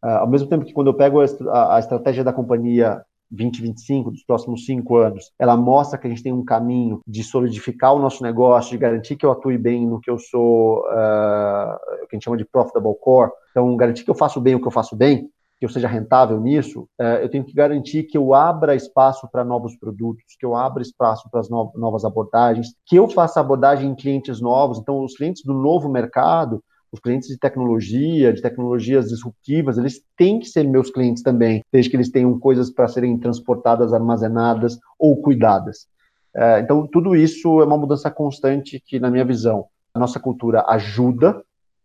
[0.00, 4.24] Uh, ao mesmo tempo que quando eu pego a, a estratégia da companhia 2025, dos
[4.24, 8.22] próximos cinco anos, ela mostra que a gente tem um caminho de solidificar o nosso
[8.22, 12.24] negócio, de garantir que eu atue bem no que eu sou, uh, que a gente
[12.24, 13.30] chama de profitable core.
[13.50, 16.40] Então, garantir que eu faço bem o que eu faço bem, que eu seja rentável
[16.40, 20.54] nisso, uh, eu tenho que garantir que eu abra espaço para novos produtos, que eu
[20.54, 24.78] abra espaço para as no novas abordagens, que eu faça abordagem em clientes novos.
[24.78, 30.38] Então, os clientes do novo mercado, os clientes de tecnologia, de tecnologias disruptivas, eles têm
[30.38, 35.20] que ser meus clientes também, desde que eles tenham coisas para serem transportadas, armazenadas ou
[35.20, 35.86] cuidadas.
[36.34, 40.64] É, então, tudo isso é uma mudança constante que, na minha visão, a nossa cultura
[40.68, 41.42] ajuda,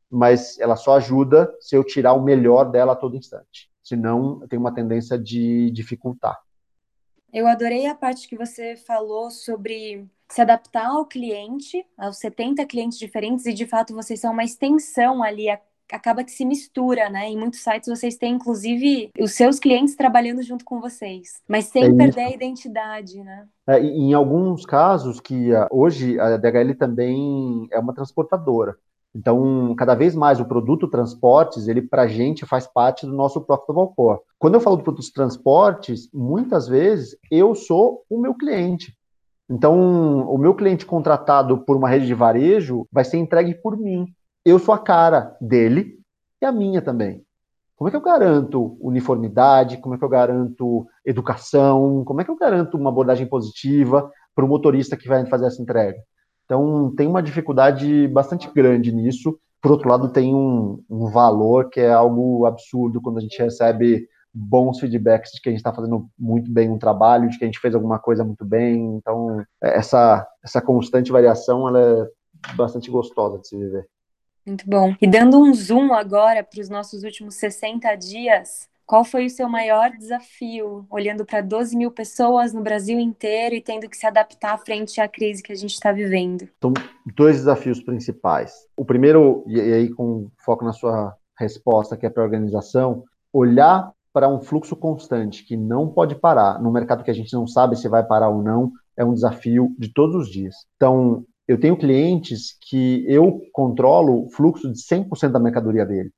[0.09, 3.69] mas ela só ajuda se eu tirar o melhor dela a todo instante.
[3.83, 6.37] Senão, tem uma tendência de dificultar.
[7.33, 12.99] Eu adorei a parte que você falou sobre se adaptar ao cliente, aos 70 clientes
[12.99, 15.49] diferentes, e de fato vocês são uma extensão ali,
[15.91, 17.29] acaba que se mistura, né?
[17.29, 21.85] Em muitos sites vocês têm, inclusive, os seus clientes trabalhando junto com vocês, mas sem
[21.85, 23.47] é perder a identidade, né?
[23.67, 28.77] É, em alguns casos que ah, hoje a DHL também é uma transportadora.
[29.15, 33.39] Então, cada vez mais o produto transportes, ele para a gente faz parte do nosso
[33.41, 34.19] profitable core.
[34.39, 38.97] Quando eu falo de produtos transportes, muitas vezes eu sou o meu cliente.
[39.49, 44.07] Então, o meu cliente contratado por uma rede de varejo vai ser entregue por mim.
[44.43, 45.99] Eu sou a cara dele
[46.41, 47.23] e a minha também.
[47.75, 49.77] Como é que eu garanto uniformidade?
[49.77, 52.03] Como é que eu garanto educação?
[52.03, 55.61] Como é que eu garanto uma abordagem positiva para o motorista que vai fazer essa
[55.61, 55.99] entrega?
[56.53, 61.79] Então, tem uma dificuldade bastante grande nisso, por outro lado, tem um, um valor que
[61.79, 66.07] é algo absurdo quando a gente recebe bons feedbacks de que a gente está fazendo
[66.19, 68.97] muito bem um trabalho, de que a gente fez alguma coisa muito bem.
[68.97, 73.87] Então, essa, essa constante variação ela é bastante gostosa de se viver.
[74.45, 74.93] Muito bom.
[75.01, 79.47] E dando um zoom agora para os nossos últimos 60 dias, qual foi o seu
[79.47, 84.57] maior desafio, olhando para 12 mil pessoas no Brasil inteiro e tendo que se adaptar
[84.59, 86.47] frente à crise que a gente está vivendo?
[86.61, 86.73] São
[87.15, 88.53] dois desafios principais.
[88.75, 93.91] O primeiro, e aí com foco na sua resposta, que é para a organização, olhar
[94.13, 97.75] para um fluxo constante que não pode parar, num mercado que a gente não sabe
[97.75, 100.55] se vai parar ou não, é um desafio de todos os dias.
[100.75, 106.11] Então, eu tenho clientes que eu controlo o fluxo de 100% da mercadoria dele.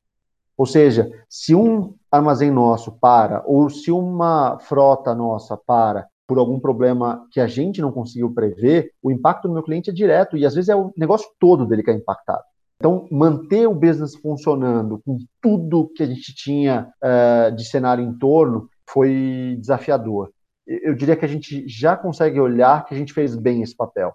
[0.58, 6.60] Ou seja, se um armazém nosso para, ou se uma frota nossa para por algum
[6.60, 10.46] problema que a gente não conseguiu prever, o impacto do meu cliente é direto e
[10.46, 12.44] às vezes é o negócio todo dele que é impactado.
[12.78, 18.18] Então, manter o business funcionando com tudo que a gente tinha uh, de cenário em
[18.18, 20.32] torno foi desafiador.
[20.68, 24.13] Eu diria que a gente já consegue olhar que a gente fez bem esse papel,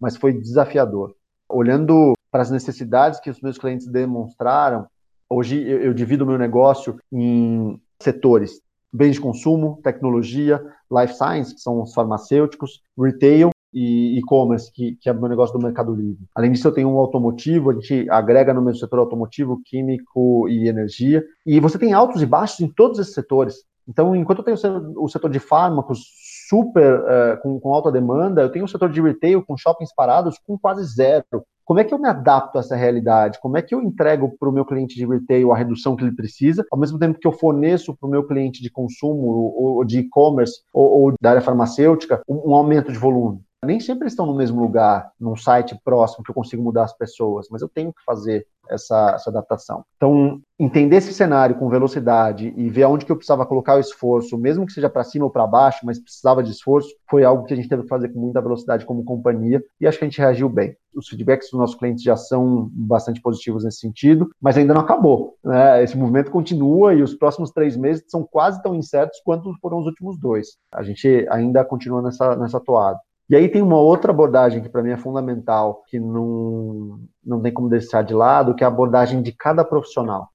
[0.00, 1.14] mas foi desafiador.
[1.48, 4.86] Olhando para as necessidades que os meus clientes demonstraram,
[5.30, 8.60] hoje eu, divido o meu negócio em setores:
[8.92, 15.08] bens de consumo, tecnologia, life science, que são os farmacêuticos, retail e e-commerce, que, que,
[15.08, 16.24] é o meu negócio do Mercado Livre.
[16.34, 20.68] Além disso, eu tenho um automotivo, a gente agrega no meu setor automotivo, químico e
[20.68, 21.24] energia.
[21.46, 23.64] E você tem altos e baixos em todos esses setores.
[23.88, 26.04] Então, enquanto eu tenho o setor de fármacos
[26.48, 30.36] super uh, com, com, alta demanda, eu tenho o setor de retail com shoppings parados
[30.44, 31.44] com quase zero.
[31.70, 33.38] Como é que eu me adapto a essa realidade?
[33.40, 36.16] Como é que eu entrego para o meu cliente de retail a redução que ele
[36.16, 40.00] precisa, ao mesmo tempo que eu forneço para o meu cliente de consumo ou, de
[40.00, 43.40] e-commerce ou, ou, da área farmacêutica um aumento de volume?
[43.64, 47.48] Nem sempre estão no mesmo lugar, num site próximo que eu consigo mudar as pessoas,
[47.50, 49.84] mas eu tenho que fazer essa, essa adaptação.
[49.96, 54.38] Então, entender esse cenário com velocidade e ver aonde que eu precisava colocar o esforço,
[54.38, 57.52] mesmo que seja para cima ou para baixo, mas precisava de esforço, foi algo que
[57.52, 60.20] a gente teve que fazer com muita velocidade como companhia e acho que a gente
[60.20, 60.76] reagiu bem.
[60.94, 65.36] Os feedbacks dos nossos clientes já são bastante positivos nesse sentido, mas ainda não acabou.
[65.44, 65.82] Né?
[65.82, 69.86] Esse movimento continua e os próximos três meses são quase tão incertos quanto foram os
[69.86, 70.56] últimos dois.
[70.72, 72.98] A gente ainda continua nessa, nessa toada.
[73.30, 77.52] E aí tem uma outra abordagem que para mim é fundamental, que não, não tem
[77.52, 80.28] como deixar de lado, que é a abordagem de cada profissional.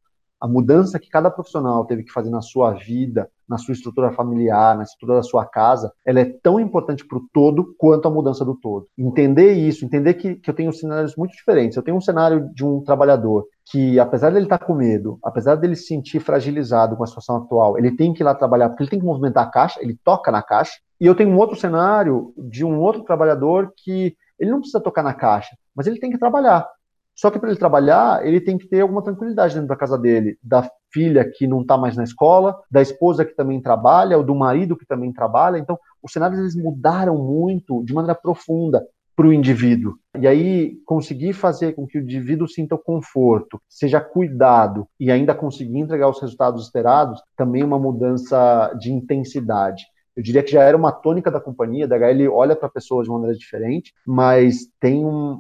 [0.46, 4.78] A mudança que cada profissional teve que fazer na sua vida, na sua estrutura familiar,
[4.78, 8.46] na estrutura da sua casa, ela é tão importante para o todo quanto a mudança
[8.46, 8.86] do todo.
[8.96, 11.76] Entender isso, entender que, que eu tenho cenários muito diferentes.
[11.76, 15.56] Eu tenho um cenário de um trabalhador que, apesar dele estar tá com medo, apesar
[15.56, 18.84] dele se sentir fragilizado com a situação atual, ele tem que ir lá trabalhar porque
[18.84, 21.56] ele tem que movimentar a caixa, ele toca na caixa, e eu tenho um outro
[21.56, 26.12] cenário de um outro trabalhador que ele não precisa tocar na caixa, mas ele tem
[26.12, 26.68] que trabalhar.
[27.16, 30.38] Só que para ele trabalhar, ele tem que ter alguma tranquilidade dentro da casa dele,
[30.44, 34.36] da filha que não está mais na escola, da esposa que também trabalha, ou do
[34.36, 35.58] marido que também trabalha.
[35.58, 39.96] Então, os cenários eles mudaram muito de maneira profunda para o indivíduo.
[40.20, 45.34] E aí, conseguir fazer com que o indivíduo sinta o conforto, seja cuidado e ainda
[45.34, 50.64] conseguir entregar os resultados esperados, também é uma mudança de intensidade eu diria que já
[50.64, 54.68] era uma tônica da companhia, da HL olha para pessoas de uma maneira diferente, mas
[54.80, 55.34] tem um,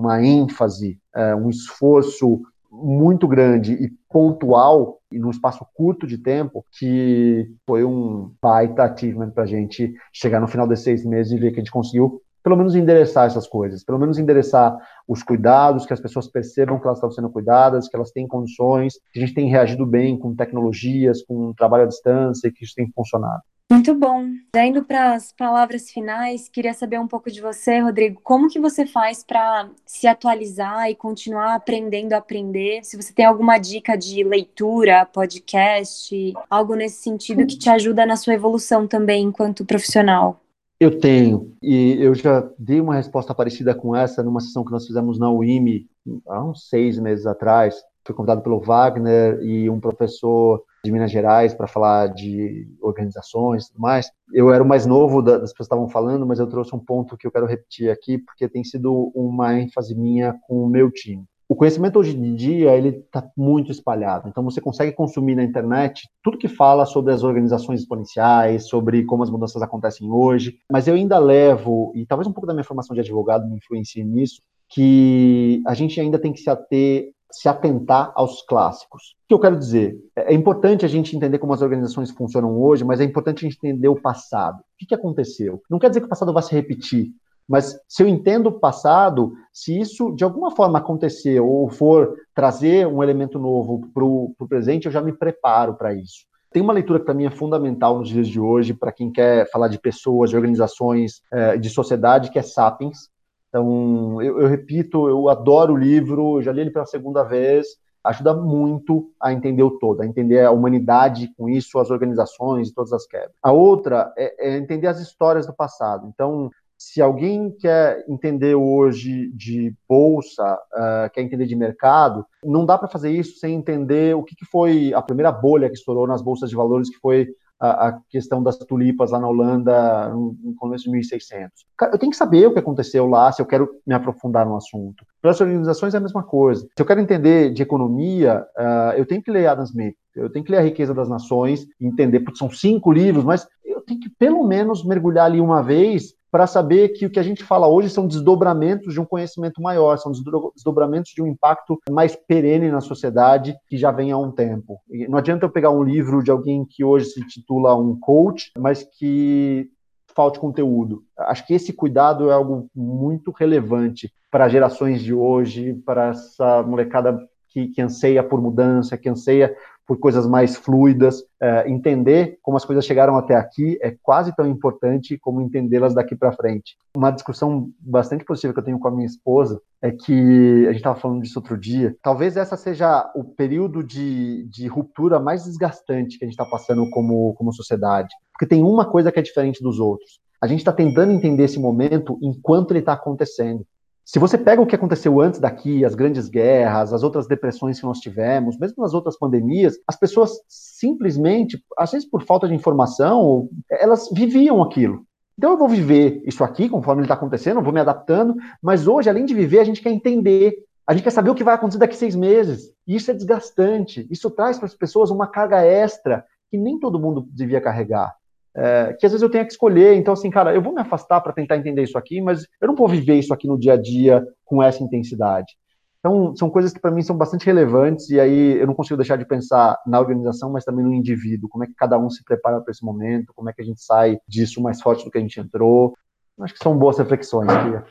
[0.00, 6.64] uma ênfase, é, um esforço muito grande e pontual e num espaço curto de tempo
[6.78, 11.38] que foi um baita achievement para a gente chegar no final desses seis meses e
[11.38, 15.84] ver que a gente conseguiu pelo menos endereçar essas coisas, pelo menos endereçar os cuidados,
[15.84, 19.26] que as pessoas percebam que elas estão sendo cuidadas, que elas têm condições, que a
[19.26, 23.42] gente tem reagido bem com tecnologias, com trabalho à distância, que isso tem funcionado.
[23.70, 24.24] Muito bom.
[24.54, 28.18] Já indo para as palavras finais, queria saber um pouco de você, Rodrigo.
[28.24, 32.82] Como que você faz para se atualizar e continuar aprendendo a aprender?
[32.82, 38.16] Se você tem alguma dica de leitura, podcast, algo nesse sentido que te ajuda na
[38.16, 40.40] sua evolução também enquanto profissional.
[40.80, 44.86] Eu tenho, e eu já dei uma resposta parecida com essa numa sessão que nós
[44.86, 45.86] fizemos na UIMI
[46.28, 47.74] há uns seis meses atrás.
[48.08, 53.68] Fui convidado pelo Wagner e um professor de Minas Gerais para falar de organizações e
[53.68, 54.10] tudo mais.
[54.32, 57.18] Eu era o mais novo das pessoas que estavam falando, mas eu trouxe um ponto
[57.18, 61.22] que eu quero repetir aqui, porque tem sido uma ênfase minha com o meu time.
[61.46, 66.08] O conhecimento hoje em dia ele está muito espalhado, então você consegue consumir na internet
[66.22, 70.56] tudo que fala sobre as organizações exponenciais, sobre como as mudanças acontecem hoje.
[70.72, 74.02] Mas eu ainda levo e talvez um pouco da minha formação de advogado me influencie
[74.02, 74.40] nisso,
[74.70, 79.16] que a gente ainda tem que se ater se atentar aos clássicos.
[79.24, 79.98] O que eu quero dizer?
[80.16, 83.48] É, é importante a gente entender como as organizações funcionam hoje, mas é importante a
[83.48, 84.58] gente entender o passado.
[84.60, 85.62] O que, aconteceu?
[85.68, 87.10] Não quer dizer que o passado vai se repetir,
[87.46, 92.86] Mas se eu entendo o passado, se isso de alguma forma acontecer ou for trazer
[92.86, 96.26] um elemento novo para o presente, eu já me preparo para isso.
[96.50, 99.50] Tem uma leitura que para mim é fundamental nos dias de hoje, para quem quer
[99.50, 103.10] falar de pessoas, de organizações, eh, de sociedade, que é Sapiens.
[103.48, 107.66] Então, eu, eu repito, eu adoro o livro, já li ele pela segunda vez,
[108.04, 112.74] ajuda muito a entender o todo, a entender a humanidade com isso, as organizações e
[112.74, 113.34] todas as quebras.
[113.42, 116.06] A outra é, é entender as histórias do passado.
[116.06, 122.78] Então, se alguém quer entender hoje de bolsa, uh, quer entender de mercado, não dá
[122.78, 126.22] para fazer isso sem entender o que, que, foi a primeira bolha que estourou nas
[126.22, 127.28] bolsas de valores, que foi
[127.60, 131.66] a, a questão das tulipas lá na Holanda no, no começo de 1600.
[131.92, 135.04] Eu tenho que saber o que aconteceu lá se eu quero me aprofundar no assunto.
[135.20, 136.62] Para as organizações é a mesma coisa.
[136.62, 140.44] Se eu quero entender de economia, uh, eu tenho que ler Adam Smith, eu tenho
[140.44, 144.10] que ler A Riqueza das Nações, entender, porque são cinco livros, mas eu tenho que
[144.10, 147.90] pelo menos mergulhar ali uma vez para saber que o que a gente fala hoje
[147.90, 153.56] são desdobramentos de um conhecimento maior, são desdobramentos de um impacto mais perene na sociedade
[153.66, 154.78] que já vem há um tempo.
[154.90, 158.50] E não adianta eu pegar um livro de alguém que hoje se titula um coach,
[158.58, 159.70] mas que
[160.14, 161.04] falte conteúdo.
[161.16, 167.18] Acho que esse cuidado é algo muito relevante para gerações de hoje, para essa molecada
[167.48, 169.54] que, que anseia por mudança, que anseia
[169.88, 171.24] por coisas mais fluidas.
[171.40, 176.14] É, entender como as coisas chegaram até aqui é quase tão importante como entendê-las daqui
[176.14, 176.76] para frente.
[176.94, 180.76] Uma discussão bastante positiva que eu tenho com a minha esposa é que a gente
[180.80, 181.96] estava falando disso outro dia.
[182.02, 186.88] Talvez essa seja o período de, de ruptura mais desgastante que a gente está passando
[186.90, 188.14] como, como sociedade.
[188.32, 190.20] Porque tem uma coisa que é diferente dos outros.
[190.40, 193.66] A gente está tentando entender esse momento enquanto ele está acontecendo.
[194.10, 197.84] Se você pega o que aconteceu antes daqui, as grandes guerras, as outras depressões que
[197.84, 203.50] nós tivemos, mesmo nas outras pandemias, as pessoas simplesmente, às vezes por falta de informação,
[203.70, 205.04] elas viviam aquilo.
[205.36, 208.88] Então eu vou viver isso aqui conforme ele está acontecendo, eu vou me adaptando, mas
[208.88, 210.54] hoje, além de viver, a gente quer entender.
[210.86, 212.72] A gente quer saber o que vai acontecer daqui a seis meses.
[212.86, 214.08] E isso é desgastante.
[214.10, 218.17] Isso traz para as pessoas uma carga extra que nem todo mundo devia carregar
[218.58, 219.94] é, que às vezes eu tenho que escolher.
[219.94, 222.74] Então, assim, cara, eu vou me afastar para tentar entender isso aqui, mas eu não
[222.74, 225.56] vou viver isso aqui no dia a dia com essa intensidade.
[226.00, 229.16] Então, são coisas que para mim são bastante relevantes, e aí eu não consigo deixar
[229.16, 232.60] de pensar na organização, mas também no indivíduo, como é que cada um se prepara
[232.60, 235.20] para esse momento, como é que a gente sai disso mais forte do que a
[235.20, 235.94] gente entrou.
[236.40, 237.84] Acho que são boas reflexões, Kia.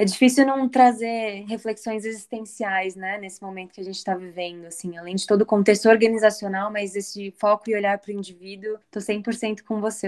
[0.00, 4.96] É difícil não trazer reflexões existenciais, né, nesse momento que a gente está vivendo, assim,
[4.96, 9.02] além de todo o contexto organizacional, mas esse foco e olhar para o indivíduo, estou
[9.02, 10.06] 100% com você.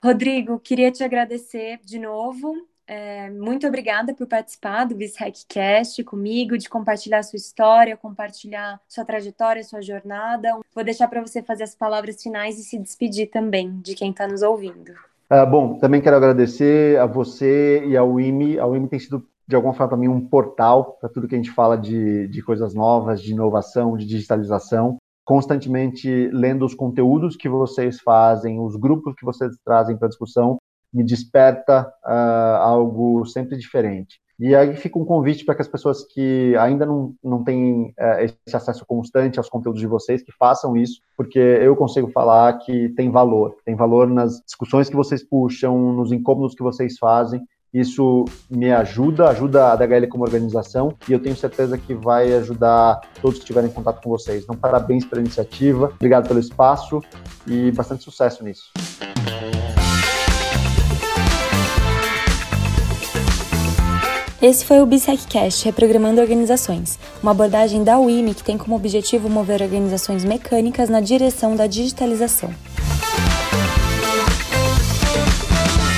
[0.00, 2.54] Rodrigo, queria te agradecer de novo.
[2.86, 9.64] É, muito obrigada por participar do BizHackCast comigo, de compartilhar sua história, compartilhar sua trajetória,
[9.64, 10.56] sua jornada.
[10.72, 14.28] Vou deixar para você fazer as palavras finais e se despedir também de quem está
[14.28, 14.94] nos ouvindo.
[15.30, 18.60] Uh, bom, também quero agradecer a você e ao IME.
[18.60, 21.38] A IME tem sido, de alguma forma, para mim, um portal para tudo que a
[21.38, 24.98] gente fala de, de coisas novas, de inovação, de digitalização.
[25.24, 30.58] Constantemente lendo os conteúdos que vocês fazem, os grupos que vocês trazem para discussão,
[30.94, 34.20] me desperta uh, algo sempre diferente.
[34.38, 38.24] E aí fica um convite para que as pessoas que ainda não, não têm é,
[38.24, 42.90] esse acesso constante aos conteúdos de vocês, que façam isso, porque eu consigo falar que
[42.90, 43.56] tem valor.
[43.64, 47.42] Tem valor nas discussões que vocês puxam, nos incômodos que vocês fazem.
[47.72, 53.00] Isso me ajuda, ajuda a DHL como organização e eu tenho certeza que vai ajudar
[53.20, 54.44] todos que estiverem em contato com vocês.
[54.44, 57.02] Então, parabéns pela iniciativa, obrigado pelo espaço
[57.46, 58.70] e bastante sucesso nisso.
[64.40, 69.62] Esse foi o BSECcast, Reprogramando Organizações, uma abordagem da UIME que tem como objetivo mover
[69.62, 72.50] organizações mecânicas na direção da digitalização.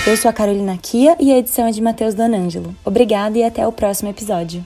[0.07, 2.75] Eu sou a Carolina Kia e a edição é de Matheus Donângelo.
[2.85, 4.65] Obrigada e até o próximo episódio.